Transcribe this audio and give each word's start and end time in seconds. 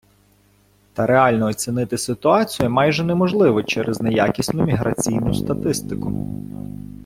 Та 0.93 1.05
реально 1.05 1.45
оцінити 1.45 1.97
ситуацію 1.97 2.69
майже 2.69 3.03
неможливо 3.03 3.63
через 3.63 4.01
неякісну 4.01 4.65
міграційну 4.65 5.33
статистику. 5.33 6.27